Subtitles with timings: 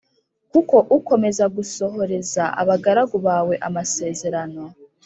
[0.51, 4.63] kuko ukomeza gusohoreza abagaragu bawe amasezerano